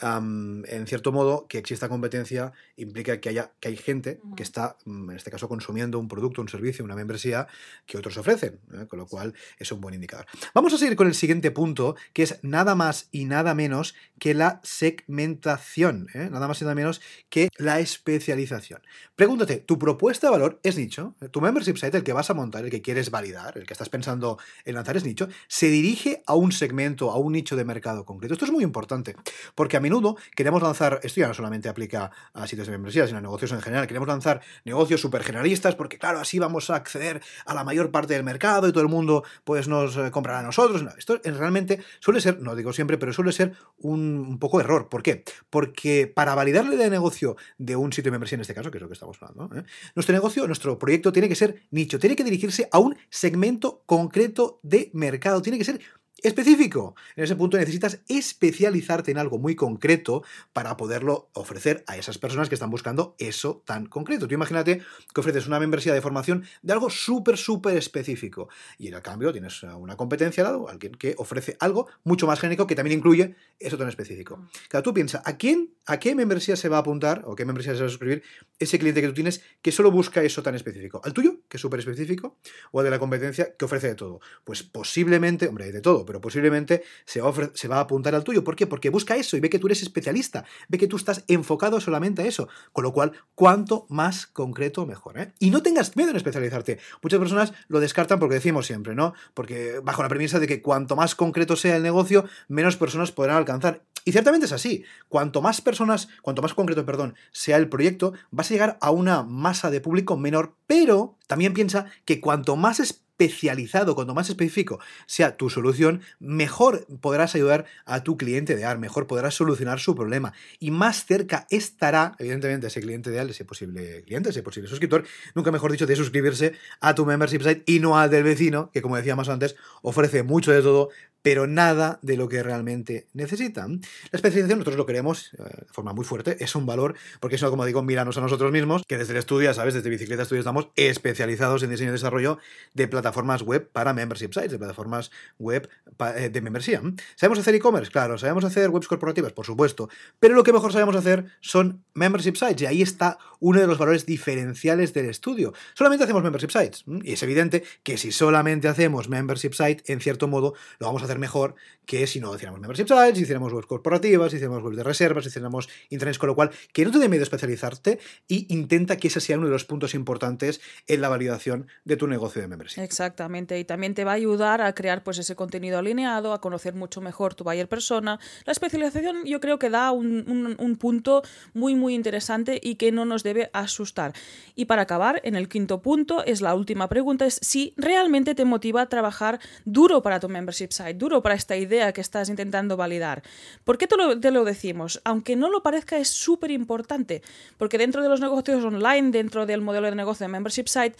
en 0.02 0.88
cierto 0.88 1.12
modo, 1.12 1.48
que 1.48 1.58
exista 1.58 1.90
competencia 1.90 2.54
implica 2.76 3.20
que, 3.20 3.30
haya, 3.30 3.52
que 3.60 3.70
hay 3.70 3.78
gente 3.78 4.20
que 4.36 4.44
está, 4.44 4.78
mm, 4.86 5.12
en 5.12 5.16
este 5.18 5.32
caso, 5.32 5.48
consumiendo 5.48 6.00
un 6.00 6.08
producto, 6.08 6.42
un 6.42 6.50
servicio, 6.50 6.86
una 6.86 6.96
membresía 6.96 7.48
que 7.86 7.98
otros 7.98 8.18
ofrecen, 8.18 8.60
¿eh? 8.74 8.86
con 8.88 9.00
lo 9.00 9.08
cual 9.08 9.34
es 9.58 9.72
un 9.72 9.82
buen 9.82 9.96
indicador. 9.96 10.26
Vamos 10.54 10.74
a 10.74 10.78
seguir 10.78 10.96
con 10.96 11.08
el 11.08 11.16
siguiente 11.16 11.52
punto, 11.52 11.96
que 12.14 12.24
es 12.24 12.40
nada 12.44 12.76
más 12.76 13.10
y 13.12 13.26
nada 13.26 13.56
menos 13.56 13.96
que 14.20 14.34
la 14.34 14.60
segmentación, 14.64 16.08
¿eh? 16.14 16.30
nada 16.32 16.48
más 16.48 16.62
y 16.62 16.66
nada 16.66 16.76
menos 16.76 17.02
que 17.30 17.50
la 17.58 17.80
especialización. 17.80 18.82
Pregúntate, 19.16 19.58
¿tu 19.58 19.80
propuesta 19.80 20.28
de 20.28 20.32
valor 20.32 20.60
es 20.64 20.78
nicho? 20.78 21.16
¿Tu 21.32 21.42
membership 21.42 21.78
site, 21.78 21.98
el 21.98 22.04
que 22.04 22.14
vas 22.14 22.30
a 22.30 22.36
montar, 22.36 22.64
el 22.64 22.72
que 22.72 22.82
quieres 22.82 23.10
validar, 23.10 23.58
el 23.58 23.66
que 23.66 23.74
estás 23.74 23.90
pensando 23.90 24.38
en 24.66 24.76
lanzar 24.76 24.98
es 24.98 25.04
nicho? 25.04 25.28
¿Se 25.48 25.68
dirige 25.68 26.22
a 26.28 26.36
un 26.36 26.52
segmento, 26.52 27.12
a 27.12 27.18
un 27.18 27.34
nicho 27.34 27.56
de 27.56 27.66
mercado 27.66 28.06
concreto? 28.06 28.34
Esto 28.34 28.46
es 28.46 28.52
muy 28.52 28.64
importante, 28.64 29.16
porque 29.56 29.78
a 29.78 29.80
mí 29.80 29.87
menudo 29.88 30.18
queremos 30.36 30.62
lanzar, 30.62 31.00
esto 31.04 31.22
ya 31.22 31.28
no 31.28 31.34
solamente 31.34 31.70
aplica 31.70 32.12
a 32.34 32.46
sitios 32.46 32.68
de 32.68 32.72
membresía, 32.72 33.08
sino 33.08 33.20
a 33.20 33.22
negocios 33.22 33.52
en 33.54 33.62
general, 33.62 33.88
queremos 33.88 34.08
lanzar 34.08 34.42
negocios 34.66 35.00
súper 35.00 35.24
generalistas 35.24 35.76
porque 35.76 35.98
claro, 35.98 36.20
así 36.20 36.40
vamos 36.40 36.70
a 36.70 36.76
acceder 36.76 37.22
a 37.46 37.54
la 37.54 37.64
mayor 37.64 37.90
parte 37.92 38.14
del 38.14 38.24
mercado 38.24 38.68
y 38.68 38.72
todo 38.72 38.84
el 38.84 38.90
mundo 38.90 39.24
pues 39.44 39.68
nos 39.68 39.96
eh, 39.98 40.12
comprará 40.12 40.40
a 40.40 40.44
nosotros. 40.44 40.84
esto 40.98 41.20
realmente 41.24 41.80
suele 42.00 42.20
ser, 42.22 42.42
no 42.42 42.56
digo 42.56 42.74
siempre, 42.74 42.98
pero 42.98 43.14
suele 43.14 43.32
ser 43.32 43.54
un, 43.78 44.38
poco 44.40 44.60
error. 44.60 44.90
¿Por 44.90 45.02
qué? 45.04 45.24
Porque 45.50 46.12
para 46.14 46.36
validarle 46.36 46.78
de 46.78 46.90
negocio 46.90 47.38
de 47.58 47.76
un 47.76 47.94
sitio 47.94 48.12
de 48.12 48.12
membresía 48.12 48.36
en 48.36 48.42
este 48.42 48.54
caso, 48.54 48.70
que 48.70 48.78
es 48.78 48.82
lo 48.82 48.88
que 48.88 48.94
estamos 48.94 49.18
hablando, 49.22 49.56
¿eh? 49.56 49.64
nuestro 49.96 50.14
negocio, 50.14 50.46
nuestro 50.48 50.78
proyecto 50.78 51.12
tiene 51.12 51.30
que 51.30 51.36
ser 51.36 51.64
nicho, 51.72 51.98
tiene 51.98 52.16
que 52.16 52.24
dirigirse 52.24 52.68
a 52.72 52.80
un 52.80 52.98
segmento 53.10 53.84
concreto 53.86 54.60
de 54.64 54.92
mercado, 54.94 55.42
tiene 55.42 55.58
que 55.58 55.64
ser 55.64 55.80
específico. 56.28 56.96
En 57.16 57.24
ese 57.24 57.36
punto 57.36 57.58
necesitas 57.58 58.00
especializarte 58.08 59.12
en 59.12 59.18
algo 59.18 59.38
muy 59.40 59.56
concreto 59.56 60.24
para 60.54 60.78
poderlo 60.78 61.30
ofrecer 61.34 61.84
a 61.88 61.98
esas 61.98 62.18
personas 62.18 62.50
que 62.50 62.56
están 62.56 62.70
buscando 62.70 63.16
eso 63.18 63.64
tan 63.66 63.86
concreto. 63.88 64.28
Tú 64.28 64.34
imagínate 64.34 64.82
que 65.14 65.20
ofreces 65.20 65.48
una 65.48 65.60
membresía 65.60 65.94
de 65.94 66.02
formación 66.02 66.46
de 66.62 66.74
algo 66.74 66.90
súper, 66.90 67.38
súper 67.38 67.78
específico 67.78 68.50
y 68.78 68.88
en 68.88 68.94
el 68.94 69.02
cambio 69.02 69.32
tienes 69.32 69.64
una 69.64 69.96
competencia 69.96 70.44
al 70.44 70.52
lado, 70.52 70.70
alguien 70.70 70.94
que 70.94 71.16
ofrece 71.18 71.58
algo 71.60 71.88
mucho 72.04 72.28
más 72.28 72.40
genérico 72.40 72.68
que 72.68 72.76
también 72.76 72.98
incluye 72.98 73.36
eso 73.60 73.78
tan 73.78 73.88
específico. 73.88 74.38
Mm. 74.38 74.48
Claro, 74.70 74.84
tú 74.84 74.94
piensas, 74.94 75.22
¿a 75.26 75.38
quién, 75.38 75.74
a 75.86 76.00
qué 76.00 76.16
membresía 76.16 76.56
se 76.56 76.70
va 76.70 76.78
a 76.78 76.80
apuntar 76.82 77.24
o 77.26 77.36
qué 77.36 77.46
membresía 77.46 77.74
se 77.74 77.82
va 77.82 77.88
a 77.88 77.90
suscribir 77.90 78.24
ese 78.60 78.80
cliente 78.80 79.02
que 79.02 79.08
tú 79.08 79.14
tienes 79.14 79.42
que 79.62 79.72
solo 79.72 79.92
busca 79.92 80.22
eso 80.22 80.44
tan 80.44 80.56
específico? 80.56 81.02
¿Al 81.04 81.14
tuyo, 81.14 81.40
que 81.48 81.58
es 81.58 81.62
súper 81.62 81.80
específico? 81.80 82.38
¿O 82.72 82.80
al 82.80 82.86
de 82.86 82.92
la 82.92 83.00
competencia 83.00 83.56
que 83.56 83.66
ofrece 83.66 83.88
de 83.88 83.96
todo? 83.96 84.20
Pues 84.44 84.64
posiblemente, 84.64 85.48
hombre, 85.48 85.72
de 85.72 85.82
todo, 85.82 86.06
pero 86.06 86.17
posiblemente 86.22 86.84
se 87.06 87.22
va, 87.22 87.30
a 87.30 87.34
se 87.54 87.68
va 87.68 87.78
a 87.78 87.82
apuntar 87.82 88.16
al 88.16 88.24
tuyo. 88.24 88.44
¿Por 88.44 88.56
qué? 88.56 88.68
Porque 88.68 88.90
busca 88.90 89.16
eso 89.16 89.38
y 89.38 89.40
ve 89.40 89.50
que 89.50 89.60
tú 89.60 89.68
eres 89.68 89.82
especialista, 89.82 90.46
ve 90.68 90.78
que 90.78 90.88
tú 90.88 90.98
estás 90.98 91.24
enfocado 91.28 91.80
solamente 91.80 92.22
a 92.22 92.26
eso. 92.26 92.48
Con 92.72 92.84
lo 92.84 92.94
cual, 92.94 93.12
cuanto 93.36 93.86
más 93.90 94.28
concreto, 94.28 94.86
mejor. 94.86 95.20
¿eh? 95.20 95.34
Y 95.40 95.50
no 95.50 95.62
tengas 95.62 95.96
miedo 95.96 96.12
en 96.12 96.18
especializarte. 96.18 96.80
Muchas 97.02 97.20
personas 97.20 97.54
lo 97.68 97.80
descartan 97.80 98.20
porque 98.20 98.36
decimos 98.36 98.66
siempre, 98.66 98.96
¿no? 98.96 99.14
Porque 99.34 99.80
bajo 99.84 100.04
la 100.04 100.10
premisa 100.10 100.40
de 100.40 100.48
que 100.48 100.62
cuanto 100.62 100.96
más 100.96 101.16
concreto 101.16 101.56
sea 101.56 101.76
el 101.76 101.84
negocio, 101.84 102.26
menos 102.48 102.78
personas 102.78 103.12
podrán 103.12 103.38
alcanzar. 103.38 103.84
Y 104.08 104.14
ciertamente 104.14 104.46
es 104.46 104.54
así. 104.54 104.86
Cuanto 105.10 105.42
más 105.42 105.60
personas, 105.60 106.08
cuanto 106.22 106.42
más 106.42 106.54
concreto, 106.54 106.86
perdón, 106.86 107.16
sea 107.34 107.58
el 107.58 107.68
proyecto, 107.68 108.14
vas 108.32 108.50
a 108.50 108.54
llegar 108.54 108.78
a 108.80 108.90
una 108.90 109.24
masa 109.24 109.70
de 109.70 109.82
público 109.82 110.16
menor, 110.16 110.56
pero 110.66 111.18
también 111.28 111.54
piensa 111.54 111.88
que 112.06 112.22
cuanto 112.22 112.56
más 112.56 112.80
especializado, 113.18 113.96
cuanto 113.96 114.14
más 114.14 114.30
específico 114.30 114.80
sea 115.08 115.38
tu 115.38 115.50
solución, 115.50 116.02
mejor 116.20 116.86
podrás 117.02 117.34
ayudar 117.36 117.66
a 117.86 118.04
tu 118.04 118.16
cliente 118.16 118.54
ideal, 118.54 118.78
mejor 118.78 119.08
podrás 119.08 119.34
solucionar 119.34 119.80
su 119.80 119.96
problema. 119.96 120.34
Y 120.60 120.72
más 120.72 121.06
cerca 121.06 121.48
estará, 121.50 122.16
evidentemente, 122.20 122.68
ese 122.68 122.80
cliente 122.80 123.10
ideal, 123.10 123.30
ese 123.30 123.44
posible 123.44 124.04
cliente, 124.04 124.30
ese 124.30 124.44
posible 124.44 124.70
suscriptor, 124.70 125.04
nunca 125.34 125.52
mejor 125.52 125.72
dicho, 125.72 125.88
de 125.88 125.96
suscribirse 125.96 126.54
a 126.80 126.94
tu 126.94 127.06
membership 127.06 127.42
site 127.42 127.64
y 127.66 127.80
no 127.80 127.98
al 127.98 128.12
del 128.12 128.24
vecino, 128.24 128.70
que 128.72 128.82
como 128.82 128.98
decíamos 128.98 129.30
antes, 129.30 129.56
ofrece 129.82 130.22
mucho 130.22 130.52
de 130.52 130.62
todo, 130.62 130.90
pero 131.28 131.46
nada 131.46 132.00
de 132.04 132.16
lo 132.16 132.30
que 132.30 132.42
realmente 132.42 133.10
necesitan. 133.12 133.82
La 134.12 134.18
especialización 134.18 134.60
nosotros 134.60 134.78
lo 134.78 134.86
queremos 134.86 135.34
eh, 135.34 135.44
de 135.44 135.74
forma 135.74 135.92
muy 135.92 136.06
fuerte, 136.06 136.38
es 136.40 136.56
un 136.56 136.66
valor, 136.66 136.96
porque 137.20 137.36
eso, 137.36 137.50
como 137.50 137.66
digo, 137.66 137.84
miranos 137.84 138.18
a 138.18 138.22
nosotros 138.22 138.50
mismos, 138.50 138.84
que 138.88 138.98
desde 138.98 139.12
el 139.12 139.20
estudio, 139.20 139.54
sabes, 139.54 139.74
desde 139.74 139.90
Bicicleta 139.90 140.24
Estudio 140.24 140.40
estamos 140.40 140.70
especializados 140.78 141.64
en 141.64 141.72
diseño 141.72 141.90
y 141.90 141.92
desarrollo 141.92 142.38
de 142.76 142.88
plataformas 142.88 143.42
web 143.42 143.68
para 143.70 143.94
membership 143.94 144.32
sites, 144.32 144.52
de 144.52 144.58
plataformas 144.58 145.12
web 145.38 145.70
eh, 146.16 146.30
de 146.30 146.40
membresía. 146.40 146.82
¿Sabemos 147.18 147.40
hacer 147.40 147.56
e-commerce? 147.56 147.92
Claro. 147.92 148.18
¿Sabemos 148.18 148.46
hacer 148.46 148.70
webs 148.70 148.88
corporativas? 148.88 149.34
Por 149.34 149.46
supuesto. 149.46 149.90
Pero 150.22 150.34
lo 150.34 150.44
que 150.44 150.54
mejor 150.54 150.72
sabemos 150.72 150.96
hacer 150.96 151.26
son 151.42 151.84
membership 151.94 152.38
sites, 152.38 152.62
y 152.62 152.68
ahí 152.68 152.82
está 152.82 153.18
uno 153.42 153.60
de 153.60 153.68
los 153.68 153.78
valores 153.78 154.06
diferenciales 154.06 154.94
del 154.94 155.10
estudio. 155.10 155.54
Solamente 155.74 156.06
hacemos 156.06 156.24
membership 156.24 156.52
sites, 156.52 156.86
y 157.04 157.12
es 157.12 157.22
evidente 157.22 157.66
que 157.84 157.98
si 157.98 158.14
solamente 158.14 158.70
hacemos 158.70 159.10
membership 159.10 159.52
site, 159.52 159.84
en 159.92 160.00
cierto 160.00 160.30
modo, 160.30 160.54
lo 160.80 160.88
vamos 160.88 161.02
a 161.02 161.06
hacer 161.06 161.17
mejor 161.18 161.56
que 161.86 162.06
si 162.06 162.20
no 162.20 162.36
hiciéramos 162.36 162.60
membership 162.60 162.88
sites, 162.88 163.16
si 163.16 163.24
hiciéramos 163.24 163.54
webs 163.54 163.66
corporativas, 163.66 164.32
si 164.32 164.38
hiciéramos 164.38 164.62
webs 164.62 164.76
de 164.76 164.84
reservas, 164.84 165.24
si 165.24 165.30
hiciéramos 165.30 165.70
internet, 165.90 166.18
con 166.18 166.28
lo 166.28 166.36
cual, 166.36 166.52
que 166.74 166.84
no 166.84 166.92
te 166.92 167.00
dé 167.00 167.08
miedo 167.08 167.24
especializarte 167.24 168.00
y 168.28 168.54
intenta 168.54 168.98
que 168.98 169.08
ese 169.08 169.22
sea 169.22 169.38
uno 169.38 169.48
de 169.48 169.54
los 169.54 169.64
puntos 169.64 169.96
importantes 169.96 170.60
en 170.88 171.00
la 171.00 171.08
validación 171.08 171.68
de 171.86 171.96
tu 171.96 172.08
negocio 172.08 172.42
de 172.42 172.50
membership. 172.50 172.82
Exactamente, 172.82 173.58
y 173.58 173.64
también 173.64 173.94
te 173.94 174.04
va 174.04 174.12
a 174.12 174.16
ayudar 174.16 174.62
a 174.62 174.74
crear 174.74 175.04
pues 175.04 175.18
ese 175.18 175.36
contenido 175.36 175.80
alineado, 175.80 176.34
a 176.34 176.42
conocer 176.42 176.76
mucho 176.76 177.00
mejor 177.00 177.36
tu 177.36 177.46
buyer 177.46 177.70
persona. 177.70 178.20
La 178.46 178.52
especialización 178.52 179.24
yo 179.26 179.40
creo 179.40 179.58
que 179.58 179.70
da 179.70 179.92
un, 179.92 180.56
un 180.60 180.76
punto 180.76 181.24
muy 181.54 181.76
muy 181.76 181.96
interesante 181.96 182.60
y 182.62 182.76
que 182.76 182.92
no 182.92 183.06
nos 183.06 183.24
debe 183.24 183.50
asustar. 183.54 184.14
Y 184.56 184.66
para 184.66 184.82
acabar, 184.84 185.22
en 185.24 185.36
el 185.36 185.48
quinto 185.48 185.82
punto 185.82 186.24
es 186.26 186.42
la 186.42 186.54
última 186.56 186.90
pregunta, 186.90 187.26
es 187.26 187.40
si 187.42 187.74
realmente 187.78 188.36
te 188.36 188.46
motiva 188.46 188.82
a 188.82 188.90
trabajar 188.90 189.40
duro 189.66 190.02
para 190.02 190.20
tu 190.20 190.28
membership 190.28 190.72
site, 190.72 190.96
duro 191.08 191.22
para 191.22 191.36
esta 191.36 191.56
idea 191.56 191.94
que 191.94 192.02
estás 192.02 192.28
intentando 192.28 192.76
validar. 192.76 193.24
¿Por 193.64 193.78
qué 193.78 193.88
te 193.88 193.96
lo, 193.96 194.20
te 194.20 194.30
lo 194.30 194.44
decimos? 194.44 195.00
Aunque 195.06 195.38
no 195.38 195.50
lo 195.50 195.64
parezca, 195.64 195.98
es 195.98 196.10
súper 196.10 196.52
importante, 196.52 197.22
porque 197.58 197.78
dentro 197.78 198.02
de 198.02 198.10
los 198.10 198.20
negocios 198.20 198.64
online, 198.66 199.12
dentro 199.12 199.46
del 199.46 199.62
modelo 199.62 199.90
de 199.90 199.96
negocio 199.96 200.26
de 200.26 200.34
membership 200.34 200.68
site, 200.68 200.98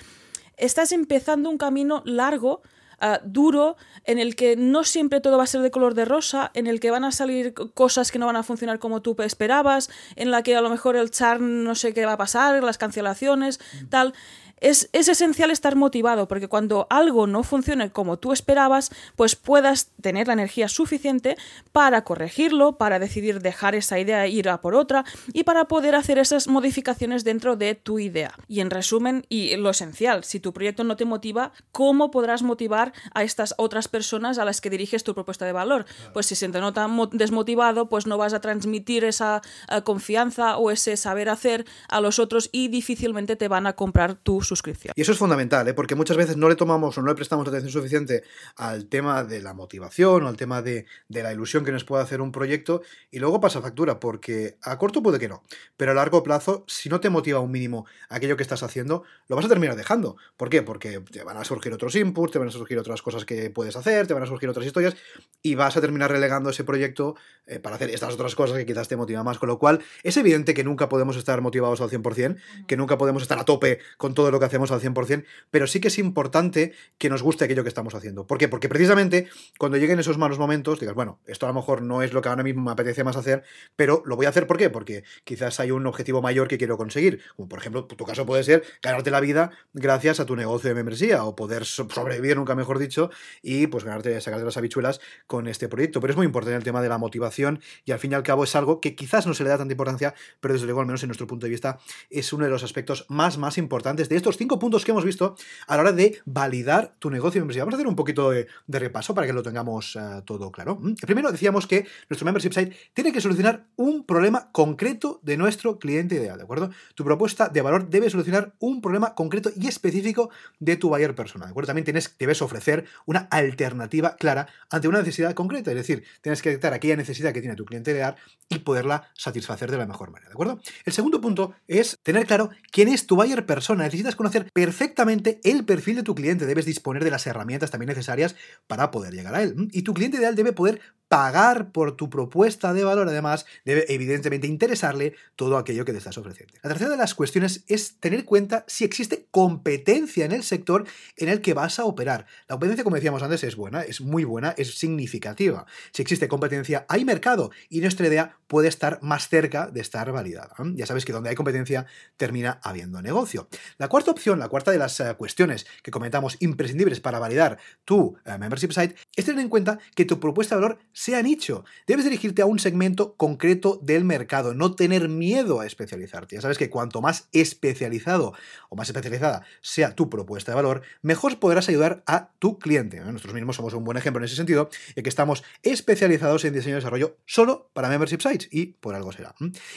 estás 0.56 0.94
empezando 0.94 1.50
un 1.50 1.58
camino 1.58 2.04
largo 2.06 2.62
Uh, 3.00 3.22
duro, 3.24 3.78
en 4.06 4.18
el 4.18 4.36
que 4.36 4.56
no 4.56 4.84
siempre 4.84 5.22
todo 5.22 5.38
va 5.38 5.44
a 5.44 5.46
ser 5.46 5.62
de 5.62 5.70
color 5.70 5.94
de 5.94 6.04
rosa, 6.04 6.50
en 6.56 6.66
el 6.66 6.80
que 6.80 6.90
van 6.90 7.04
a 7.04 7.12
salir 7.12 7.54
cosas 7.76 8.12
que 8.12 8.18
no 8.18 8.26
van 8.26 8.38
a 8.38 8.42
funcionar 8.42 8.80
como 8.80 9.04
tú 9.04 9.16
esperabas, 9.20 9.92
en 10.16 10.32
la 10.32 10.42
que 10.42 10.56
a 10.56 10.62
lo 10.62 10.72
mejor 10.72 10.96
el 10.96 11.12
charm 11.12 11.64
no 11.64 11.76
sé 11.76 11.94
qué 11.94 12.08
va 12.08 12.14
a 12.14 12.18
pasar, 12.18 12.64
las 12.64 12.80
cancelaciones, 12.80 13.60
tal 13.90 14.16
es, 14.60 14.90
esencial 14.94 15.52
estar 15.52 15.76
motivado, 15.76 16.28
porque 16.28 16.48
cuando 16.48 16.88
algo 16.90 17.28
no 17.28 17.44
funcione 17.44 17.92
como 17.92 18.18
tú 18.18 18.32
esperabas, 18.32 18.92
pues 19.16 19.36
puedas 19.36 19.92
tener 20.02 20.28
la 20.28 20.34
energía 20.34 20.68
suficiente 20.68 21.38
para 21.72 22.04
corregirlo, 22.04 22.78
para 22.78 23.00
decidir 23.00 23.42
dejar 23.42 23.76
esa 23.76 24.00
idea 24.00 24.26
e 24.26 24.30
ir 24.30 24.50
a 24.50 24.62
por 24.62 24.76
otra 24.76 25.06
y 25.34 25.44
para 25.44 25.66
poder 25.66 25.96
hacer 25.96 26.18
esas 26.18 26.48
modificaciones 26.48 27.24
dentro 27.24 27.56
de 27.56 27.76
tu 27.76 28.00
idea. 28.00 28.34
Y 28.48 28.62
en 28.62 28.70
resumen, 28.70 29.26
y 29.30 29.56
lo 29.58 29.70
esencial, 29.70 30.24
si 30.24 30.40
tu 30.40 30.54
proyecto 30.54 30.84
no 30.84 30.96
te 30.96 31.06
motiva, 31.06 31.52
¿cómo 31.72 32.12
podrás 32.12 32.44
motivar 32.44 32.94
a 33.14 33.24
estas 33.24 33.54
otras 33.58 33.88
personas 33.88 34.38
a 34.40 34.46
las 34.46 34.62
que 34.62 34.70
diriges 34.70 35.04
tu 35.04 35.14
propuesta 35.14 35.46
de 35.46 35.52
valor? 35.52 35.86
Pues 36.14 36.26
si 36.26 36.36
se 36.36 36.50
te 36.50 36.60
nota 36.60 36.90
desmotivado, 37.12 37.90
pues 37.90 38.08
no 38.08 38.18
vas 38.18 38.34
a 38.34 38.42
transmitir 38.42 39.04
esa 39.04 39.42
eh, 39.70 39.82
confianza 39.84 40.58
o 40.58 40.72
ese 40.72 40.98
saber 40.98 41.30
hacer 41.30 41.66
a 41.90 42.02
los 42.02 42.20
otros 42.20 42.50
y 42.52 42.70
difícilmente 42.70 43.36
te 43.36 43.48
van 43.48 43.68
a 43.68 43.74
comprar 43.74 44.16
tu 44.16 44.42
suscripción. 44.48 44.94
Y 44.96 45.02
eso 45.02 45.12
es 45.12 45.18
fundamental, 45.18 45.68
¿eh? 45.68 45.74
porque 45.74 45.96
muchas 45.96 46.18
veces 46.18 46.38
no 46.38 46.50
le 46.50 46.56
tomamos 46.56 46.98
o 46.98 47.02
no 47.02 47.08
le 47.08 47.16
prestamos 47.16 47.48
atención 47.48 47.72
suficiente 47.72 48.24
al 48.56 48.88
tema 48.88 49.24
de 49.24 49.42
la 49.42 49.54
motivación 49.54 50.24
o 50.24 50.28
al 50.28 50.38
tema 50.38 50.62
de, 50.62 50.86
de 51.08 51.24
la 51.24 51.34
ilusión 51.34 51.64
que 51.64 51.72
nos 51.72 51.84
puede 51.84 52.04
hacer 52.04 52.22
un 52.22 52.32
proyecto 52.32 52.82
y 53.12 53.20
luego 53.20 53.40
pasa 53.40 53.62
factura, 53.62 54.00
porque 54.00 54.58
a 54.62 54.78
corto 54.78 55.04
puede 55.04 55.20
que 55.20 55.28
no, 55.28 55.44
pero 55.76 55.92
a 55.92 55.96
largo 55.96 56.24
plazo, 56.24 56.64
si 56.68 56.90
no 56.90 57.00
te 57.00 57.10
motiva 57.10 57.40
un 57.40 57.52
mínimo 57.52 57.86
aquello 58.10 58.38
que 58.38 58.44
estás 58.44 58.64
haciendo, 58.64 59.04
lo 59.28 59.36
vas 59.36 59.46
a 59.46 59.50
terminar 59.50 59.76
dejando. 59.76 60.18
¿Por 60.36 60.50
qué? 60.50 60.62
Porque 60.62 61.00
te 61.00 61.24
van 61.24 61.38
a 61.38 61.44
surgir 61.44 61.74
otros 61.74 61.96
inputs, 61.96 62.32
te 62.32 62.40
van 62.40 62.48
a 62.48 62.52
surgir 62.52 62.78
otras 62.80 63.02
cosas 63.02 63.26
que 63.26 63.50
puedes 63.50 63.76
hacer, 63.76 64.08
te 64.08 64.14
van 64.14 64.24
a 64.24 64.26
surgir 64.26 64.50
otras 64.50 64.66
historias 64.66 64.96
y 65.42 65.56
vas 65.56 65.78
a 65.78 65.82
terminar 65.82 66.12
relegando 66.12 66.50
ese 66.50 66.64
proyecto 66.64 67.16
eh, 67.46 67.60
para 67.60 67.76
hacer 67.76 67.90
estas 67.90 68.14
otras 68.14 68.36
cosas 68.36 68.58
que 68.58 68.66
quizás 68.66 68.88
te 68.88 68.96
motivan 68.96 69.26
más. 69.26 69.38
Con 69.40 69.48
lo 69.48 69.60
cual, 69.60 69.82
es 70.04 70.18
evidente 70.18 70.54
que 70.54 70.64
nunca 70.64 70.90
podemos 70.90 71.16
estar 71.18 71.42
motivados 71.42 71.82
al 71.82 71.90
100%, 71.90 72.38
que 72.68 72.78
nunca 72.78 72.98
podemos 72.98 73.22
estar 73.22 73.40
a 73.40 73.46
tope 73.46 73.80
con 73.98 74.14
todo 74.14 74.32
lo 74.32 74.37
que 74.40 74.46
hacemos 74.46 74.72
al 74.72 74.82
100%, 74.82 75.26
pero 75.52 75.68
sí 75.68 75.80
que 75.80 75.90
es 75.90 76.00
importante 76.00 76.74
que 76.98 77.10
nos 77.10 77.24
guste 77.24 77.46
aquello 77.46 77.64
que 77.64 77.70
estamos 77.70 77.96
haciendo. 77.96 78.26
¿Por 78.28 78.38
qué? 78.38 78.48
Porque 78.48 78.70
precisamente 78.70 79.28
cuando 79.58 79.78
lleguen 79.78 80.00
esos 80.00 80.18
malos 80.18 80.40
momentos, 80.40 80.80
digas, 80.80 80.96
bueno, 80.96 81.20
esto 81.26 81.46
a 81.46 81.50
lo 81.50 81.56
mejor 81.56 81.82
no 81.82 82.02
es 82.02 82.14
lo 82.14 82.22
que 82.22 82.30
ahora 82.30 82.44
mismo 82.44 82.64
me 82.64 82.72
apetece 82.72 83.04
más 83.04 83.16
hacer, 83.16 83.44
pero 83.76 84.04
lo 84.06 84.16
voy 84.16 84.26
a 84.26 84.30
hacer 84.30 84.48
¿por 84.48 84.58
qué? 84.58 84.70
Porque 84.70 85.04
quizás 85.24 85.60
hay 85.60 85.72
un 85.72 85.86
objetivo 85.88 86.22
mayor 86.22 86.48
que 86.48 86.58
quiero 86.58 86.78
conseguir. 86.78 87.22
Como 87.36 87.50
por 87.50 87.60
ejemplo, 87.60 87.86
tu 87.86 88.06
caso 88.06 88.26
puede 88.26 88.44
ser 88.44 88.64
ganarte 88.82 89.12
la 89.12 89.20
vida 89.20 89.52
gracias 89.74 90.20
a 90.20 90.26
tu 90.26 90.36
negocio 90.36 90.70
de 90.70 90.76
membresía 90.76 91.24
o 91.24 91.36
poder 91.36 91.66
sobrevivir, 91.66 92.38
nunca 92.38 92.56
mejor 92.56 92.80
dicho, 92.80 93.10
y 93.42 93.68
pues 93.68 93.84
ganarte, 93.84 94.20
sacarte 94.22 94.46
las 94.46 94.58
habichuelas 94.58 95.00
con 95.28 95.48
este 95.48 95.68
proyecto. 95.68 96.00
Pero 96.02 96.12
es 96.12 96.18
muy 96.18 96.26
importante 96.26 96.58
el 96.58 96.64
tema 96.64 96.82
de 96.82 96.90
la 96.90 96.98
motivación 96.98 97.62
y 97.86 97.92
al 97.92 98.00
fin 98.00 98.12
y 98.12 98.16
al 98.16 98.24
cabo 98.24 98.44
es 98.44 98.56
algo 98.56 98.82
que 98.82 98.96
quizás 98.96 99.28
no 99.28 99.34
se 99.34 99.44
le 99.44 99.50
da 99.50 99.58
tanta 99.58 99.74
importancia, 99.74 100.14
pero 100.40 100.54
desde 100.54 100.66
luego, 100.66 100.82
al 100.82 100.88
menos 100.88 101.04
en 101.04 101.08
nuestro 101.08 101.28
punto 101.28 101.46
de 101.46 101.52
vista, 101.52 101.80
es 102.10 102.34
uno 102.34 102.46
de 102.46 102.52
los 102.52 102.64
aspectos 102.64 103.06
más, 103.10 103.38
más 103.38 103.58
importantes 103.58 104.10
de 104.10 104.16
estos 104.28 104.38
cinco 104.38 104.60
puntos 104.60 104.84
que 104.84 104.92
hemos 104.92 105.06
visto 105.06 105.38
a 105.68 105.76
la 105.78 105.84
hora 105.84 105.92
de 105.94 106.20
validar 106.26 106.96
tu 107.00 107.10
negocio 107.10 107.40
de 107.40 107.44
membresía. 107.44 107.64
Vamos 107.64 107.76
a 107.76 107.78
hacer 107.78 107.88
un 107.88 107.96
poquito 107.96 108.32
de, 108.32 108.48
repaso 108.68 109.16
para 109.16 109.26
que 109.26 109.32
lo 109.32 109.42
tengamos 109.42 109.96
eh, 109.96 110.22
todo 110.26 110.52
claro. 110.52 110.82
Primero 111.02 111.32
decíamos 111.32 111.66
que 111.66 111.88
nuestro 112.10 112.26
membership 112.26 112.52
site 112.52 112.76
tiene 112.94 113.14
que 113.14 113.22
solucionar 113.22 113.68
un 113.78 114.04
problema 114.04 114.52
concreto 114.52 115.22
de 115.24 115.38
nuestro 115.38 115.80
cliente 115.80 116.16
ideal, 116.16 116.38
¿de 116.38 116.44
acuerdo? 116.44 116.72
Tu 116.94 117.06
propuesta 117.06 117.48
de 117.48 117.62
valor 117.62 117.90
debe 117.90 118.10
solucionar 118.10 118.54
un 118.60 118.82
problema 118.82 119.16
concreto 119.16 119.50
y 119.56 119.68
específico 119.68 120.30
de 120.60 120.76
tu 120.76 120.90
buyer 120.90 121.16
persona, 121.16 121.46
¿de 121.46 121.52
acuerdo? 121.52 121.68
También 121.68 121.86
tienes, 121.86 122.14
debes 122.20 122.42
ofrecer 122.42 122.84
una 123.06 123.30
alternativa 123.32 124.18
clara 124.18 124.48
ante 124.70 124.90
una 124.90 125.00
necesidad 125.00 125.34
concreta, 125.36 125.72
es 125.72 125.78
decir, 125.78 126.04
tienes 126.22 126.42
que 126.42 126.50
detectar 126.50 126.74
aquella 126.74 126.98
necesidad 126.98 127.32
que 127.32 127.40
tiene 127.40 127.56
tu 127.56 127.64
cliente 127.64 127.92
ideal 127.92 128.18
y 128.50 128.60
poderla 128.60 129.10
satisfacer 129.14 129.72
de 129.72 129.78
la 129.78 129.86
mejor 129.86 130.12
manera, 130.12 130.30
¿de 130.30 130.34
acuerdo? 130.34 130.60
El 130.84 130.92
segundo 130.92 131.22
punto 131.22 131.54
es 131.68 131.98
tener 132.04 132.26
claro 132.26 132.50
quién 132.72 132.90
es 132.90 133.08
tu 133.08 133.16
buyer 133.16 133.46
persona. 133.46 133.84
Necesitas 133.84 134.17
conocer 134.18 134.50
perfectamente 134.52 135.40
el 135.44 135.66
perfil 135.66 135.96
de 135.96 136.04
tu 136.04 136.16
cliente. 136.16 136.46
Debes 136.46 136.66
disponer 136.66 137.04
de 137.04 137.12
las 137.12 137.26
herramientas 137.28 137.72
también 137.72 137.88
necesarias 137.90 138.36
para 138.68 138.92
poder 138.92 139.14
llegar 139.14 139.36
a 139.36 139.44
él. 139.44 139.70
Y 139.72 139.84
tu 139.84 139.94
cliente 139.94 140.18
ideal 140.18 140.36
debe 140.36 140.54
poder 140.54 140.82
pagar 141.08 141.72
por 141.72 141.96
tu 141.96 142.10
propuesta 142.10 142.74
de 142.74 142.84
valor. 142.84 143.08
Además, 143.08 143.46
debe 143.66 143.86
evidentemente 143.90 144.48
interesarle 144.48 145.16
todo 145.36 145.58
aquello 145.58 145.86
que 145.86 145.92
te 145.92 145.98
estás 145.98 146.18
ofreciendo. 146.18 146.54
La 146.62 146.70
tercera 146.70 146.92
de 146.92 146.98
las 146.98 147.14
cuestiones 147.14 147.64
es 147.68 148.00
tener 148.00 148.26
cuenta 148.26 148.66
si 148.68 148.84
existe 148.84 149.28
competencia 149.32 150.26
en 150.26 150.32
el 150.32 150.44
sector 150.44 150.86
en 151.16 151.30
el 151.30 151.42
que 151.42 151.54
vas 151.54 151.80
a 151.80 151.86
operar. 151.86 152.26
La 152.48 152.56
competencia, 152.56 152.84
como 152.84 152.96
decíamos 152.96 153.24
antes, 153.24 153.44
es 153.44 153.56
buena, 153.56 153.82
es 153.82 154.02
muy 154.02 154.24
buena, 154.24 154.54
es 154.58 154.78
significativa. 154.78 155.66
Si 155.92 156.02
existe 156.02 156.28
competencia, 156.28 156.86
hay 156.90 157.06
mercado 157.06 157.52
y 157.70 157.80
nuestra 157.82 158.08
idea 158.08 158.38
puede 158.48 158.68
estar 158.68 159.00
más 159.02 159.30
cerca 159.30 159.68
de 159.68 159.82
estar 159.82 160.12
validada. 160.12 160.56
Ya 160.76 160.86
sabes 160.86 161.06
que 161.06 161.14
donde 161.14 161.30
hay 161.30 161.36
competencia 161.36 161.86
termina 162.18 162.60
habiendo 162.64 163.02
negocio. 163.02 163.48
La 163.78 163.88
cuarta 163.88 164.12
opción, 164.12 164.40
la 164.40 164.50
cuarta 164.50 164.72
de 164.72 164.78
las 164.78 165.00
eh, 165.00 165.14
cuestiones 165.18 165.66
que 165.84 165.92
comentamos 165.92 166.38
imprescindibles 166.40 167.00
para 167.00 167.20
validar 167.20 167.58
tu 167.86 168.18
eh, 168.26 168.38
membership 168.38 168.72
site 168.72 168.96
es 169.16 169.26
tener 169.26 169.42
en 169.42 169.50
cuenta 169.50 169.80
que 169.96 170.06
tu 170.06 170.20
propuesta 170.20 170.56
de 170.56 170.62
valor 170.62 170.80
sea 170.98 171.22
nicho. 171.22 171.64
Debes 171.86 172.06
dirigirte 172.06 172.42
a 172.42 172.48
un 172.48 172.58
segmento 172.58 173.14
concreto 173.18 173.80
del 173.84 174.04
mercado, 174.04 174.56
no 174.56 174.74
tener 174.74 175.10
miedo 175.10 175.60
a 175.60 175.68
especializarte. 175.68 176.36
Ya 176.36 176.42
sabes 176.42 176.58
que 176.58 176.72
cuanto 176.72 177.04
más 177.04 177.30
especializado 177.34 178.34
o 178.70 178.76
más 178.76 178.90
especializada 178.90 179.46
sea 179.62 179.94
tu 179.94 180.10
propuesta 180.10 180.52
de 180.52 180.56
valor, 180.56 180.82
mejor 181.04 181.38
podrás 181.38 181.70
ayudar 181.70 182.02
a 182.08 182.32
tu 182.40 182.58
cliente. 182.58 183.00
Nosotros 183.00 183.36
mismos 183.36 183.58
somos 183.58 183.76
un 183.76 183.84
buen 183.84 183.96
ejemplo 183.96 184.20
en 184.20 184.26
ese 184.26 184.36
sentido, 184.36 184.72
ya 184.96 185.04
que 185.04 185.10
estamos 185.10 185.44
especializados 185.62 186.44
en 186.46 186.56
diseño 186.56 186.78
y 186.78 186.80
desarrollo 186.80 187.18
solo 187.28 187.70
para 187.74 187.90
membership 187.90 188.22
sites 188.22 188.50
y 188.52 188.66
por 188.66 188.96
algo 188.96 189.12
será. 189.12 189.36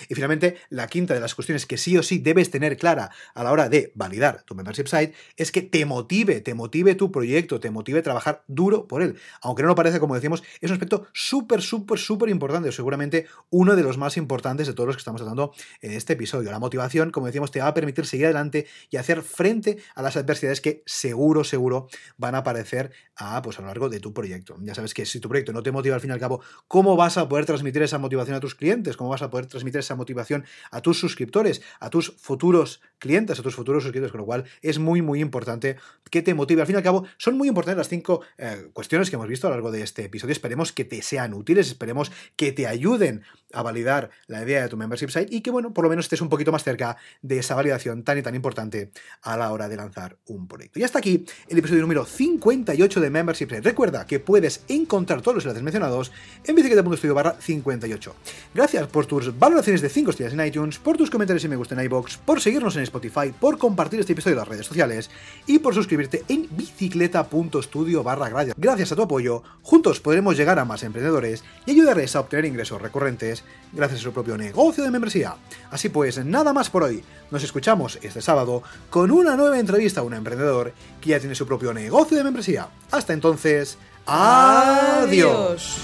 Y 0.08 0.14
finalmente, 0.14 0.56
la 0.70 0.86
quinta 0.86 1.12
de 1.12 1.20
las 1.20 1.34
cuestiones 1.34 1.66
que 1.66 1.76
sí 1.76 1.98
o 1.98 2.02
sí 2.02 2.18
debes 2.18 2.50
tener 2.50 2.78
clara 2.78 3.10
a 3.34 3.44
la 3.44 3.52
hora 3.52 3.68
de 3.68 3.92
validar 3.94 4.42
tu 4.44 4.54
membership 4.54 4.86
site 4.86 5.12
es 5.36 5.52
que 5.52 5.60
te 5.60 5.84
motive, 5.84 6.40
te 6.40 6.54
motive 6.54 6.94
tu 6.94 7.12
proyecto, 7.12 7.60
te 7.60 7.70
motive 7.70 8.00
trabajar 8.00 8.42
duro 8.48 8.88
por 8.88 9.02
él. 9.02 9.18
Aunque 9.42 9.62
no 9.62 9.68
lo 9.68 9.74
parece, 9.74 10.00
como 10.00 10.14
decimos, 10.14 10.42
es 10.62 10.70
un 10.70 10.76
aspecto 10.76 11.09
súper, 11.12 11.62
súper, 11.62 11.98
súper 11.98 12.28
importante, 12.28 12.72
seguramente 12.72 13.26
uno 13.50 13.76
de 13.76 13.82
los 13.82 13.98
más 13.98 14.16
importantes 14.16 14.66
de 14.66 14.74
todos 14.74 14.86
los 14.86 14.96
que 14.96 15.00
estamos 15.00 15.20
tratando 15.20 15.52
en 15.80 15.92
este 15.92 16.14
episodio. 16.14 16.50
La 16.50 16.58
motivación, 16.58 17.10
como 17.10 17.26
decíamos, 17.26 17.50
te 17.50 17.60
va 17.60 17.68
a 17.68 17.74
permitir 17.74 18.06
seguir 18.06 18.26
adelante 18.26 18.66
y 18.90 18.96
hacer 18.96 19.22
frente 19.22 19.78
a 19.94 20.02
las 20.02 20.16
adversidades 20.16 20.60
que 20.60 20.82
seguro, 20.86 21.44
seguro 21.44 21.88
van 22.16 22.34
a 22.34 22.38
aparecer 22.38 22.92
a, 23.16 23.42
pues, 23.42 23.58
a 23.58 23.62
lo 23.62 23.68
largo 23.68 23.88
de 23.88 24.00
tu 24.00 24.12
proyecto. 24.12 24.56
Ya 24.60 24.74
sabes 24.74 24.94
que 24.94 25.06
si 25.06 25.20
tu 25.20 25.28
proyecto 25.28 25.52
no 25.52 25.62
te 25.62 25.72
motiva 25.72 25.94
al 25.94 26.00
fin 26.00 26.10
y 26.10 26.12
al 26.12 26.20
cabo, 26.20 26.40
¿cómo 26.68 26.96
vas 26.96 27.18
a 27.18 27.28
poder 27.28 27.46
transmitir 27.46 27.82
esa 27.82 27.98
motivación 27.98 28.36
a 28.36 28.40
tus 28.40 28.54
clientes? 28.54 28.96
¿Cómo 28.96 29.10
vas 29.10 29.22
a 29.22 29.30
poder 29.30 29.46
transmitir 29.46 29.80
esa 29.80 29.94
motivación 29.94 30.44
a 30.70 30.80
tus 30.80 30.98
suscriptores, 30.98 31.62
a 31.80 31.90
tus 31.90 32.14
futuros 32.16 32.80
clientes, 32.98 33.38
a 33.38 33.42
tus 33.42 33.54
futuros 33.54 33.82
suscriptores? 33.82 34.12
Con 34.12 34.20
lo 34.20 34.26
cual, 34.26 34.44
es 34.62 34.78
muy, 34.78 35.02
muy 35.02 35.20
importante 35.20 35.76
que 36.10 36.22
te 36.22 36.34
motive. 36.34 36.62
Al 36.62 36.66
fin 36.66 36.74
y 36.74 36.78
al 36.78 36.82
cabo, 36.82 37.04
son 37.18 37.36
muy 37.36 37.48
importantes 37.48 37.78
las 37.78 37.88
cinco 37.88 38.22
eh, 38.38 38.70
cuestiones 38.72 39.10
que 39.10 39.16
hemos 39.16 39.28
visto 39.28 39.46
a 39.46 39.50
lo 39.50 39.56
largo 39.56 39.70
de 39.70 39.82
este 39.82 40.04
episodio. 40.04 40.32
Esperemos 40.32 40.72
que 40.72 40.84
sean 41.02 41.34
útiles, 41.34 41.68
esperemos 41.68 42.12
que 42.36 42.52
te 42.52 42.66
ayuden 42.66 43.22
a 43.52 43.62
validar 43.62 44.10
la 44.26 44.42
idea 44.42 44.62
de 44.62 44.68
tu 44.68 44.76
membership 44.76 45.10
site 45.10 45.34
y 45.34 45.40
que, 45.40 45.50
bueno, 45.50 45.72
por 45.72 45.84
lo 45.84 45.90
menos 45.90 46.06
estés 46.06 46.20
un 46.20 46.28
poquito 46.28 46.52
más 46.52 46.64
cerca 46.64 46.96
de 47.22 47.38
esa 47.38 47.54
validación 47.54 48.02
tan 48.02 48.18
y 48.18 48.22
tan 48.22 48.34
importante 48.34 48.90
a 49.22 49.36
la 49.36 49.52
hora 49.52 49.68
de 49.68 49.76
lanzar 49.76 50.18
un 50.26 50.46
proyecto. 50.46 50.78
Y 50.78 50.84
hasta 50.84 50.98
aquí 50.98 51.24
el 51.48 51.58
episodio 51.58 51.82
número 51.82 52.04
58 52.04 53.00
de 53.00 53.10
Membership 53.10 53.48
Site. 53.48 53.62
Recuerda 53.62 54.06
que 54.06 54.20
puedes 54.20 54.64
encontrar 54.68 55.22
todos 55.22 55.36
los 55.36 55.44
enlaces 55.44 55.62
mencionados 55.62 56.12
en 56.44 56.54
bicicleta.studio 56.54 57.14
barra 57.14 57.36
58. 57.40 58.14
Gracias 58.54 58.86
por 58.88 59.06
tus 59.06 59.38
valoraciones 59.38 59.82
de 59.82 59.88
5 59.88 60.10
estrellas 60.10 60.34
en 60.34 60.46
iTunes, 60.46 60.78
por 60.78 60.96
tus 60.96 61.10
comentarios 61.10 61.44
y 61.44 61.48
me 61.48 61.56
gusta 61.56 61.74
en 61.74 61.84
iBox, 61.84 62.18
por 62.18 62.40
seguirnos 62.40 62.76
en 62.76 62.82
Spotify, 62.82 63.32
por 63.38 63.58
compartir 63.58 64.00
este 64.00 64.12
episodio 64.12 64.34
en 64.34 64.38
las 64.38 64.48
redes 64.48 64.66
sociales 64.66 65.10
y 65.46 65.58
por 65.58 65.74
suscribirte 65.74 66.24
en 66.28 66.48
bicicleta.studio 66.50 68.02
barra 68.02 68.30
Gracias 68.56 68.92
a 68.92 68.96
tu 68.96 69.02
apoyo, 69.02 69.42
juntos 69.62 69.98
podremos 70.00 70.36
llegar 70.36 70.58
a 70.58 70.64
más 70.64 70.82
emprendedores 70.90 71.44
y 71.66 71.72
ayudarles 71.72 72.14
a 72.14 72.20
obtener 72.20 72.44
ingresos 72.44 72.82
recurrentes 72.82 73.44
gracias 73.72 74.00
a 74.00 74.02
su 74.02 74.12
propio 74.12 74.36
negocio 74.36 74.84
de 74.84 74.90
membresía. 74.90 75.36
Así 75.70 75.88
pues, 75.88 76.24
nada 76.24 76.52
más 76.52 76.70
por 76.70 76.82
hoy. 76.82 77.02
Nos 77.30 77.44
escuchamos 77.44 77.98
este 78.02 78.20
sábado 78.20 78.62
con 78.90 79.10
una 79.10 79.36
nueva 79.36 79.58
entrevista 79.58 80.00
a 80.00 80.04
un 80.04 80.14
emprendedor 80.14 80.72
que 81.00 81.10
ya 81.10 81.20
tiene 81.20 81.34
su 81.34 81.46
propio 81.46 81.72
negocio 81.72 82.16
de 82.16 82.24
membresía. 82.24 82.68
Hasta 82.90 83.12
entonces, 83.12 83.78
adiós. 84.06 85.80